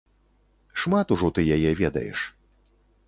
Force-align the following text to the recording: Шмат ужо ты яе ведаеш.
Шмат 0.83 1.07
ужо 1.15 1.27
ты 1.35 1.41
яе 1.59 1.71
ведаеш. 1.83 2.19